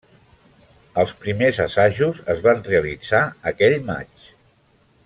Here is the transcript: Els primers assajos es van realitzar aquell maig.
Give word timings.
Els 1.03 1.13
primers 1.25 1.59
assajos 1.67 2.23
es 2.35 2.43
van 2.49 2.65
realitzar 2.71 3.23
aquell 3.53 3.79
maig. 3.93 4.29